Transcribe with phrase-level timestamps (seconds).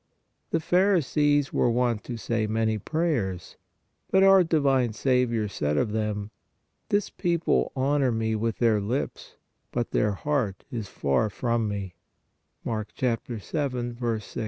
[0.49, 3.55] The pharisees were wont to say many prayers,
[4.09, 6.31] but our divine Saviour 152 PRAYER said of them:"
[6.89, 9.35] This people honor Me with their lips,
[9.71, 11.93] but their heart is far from Me"
[12.65, 13.39] (Mark 7.
[13.93, 14.37] 6).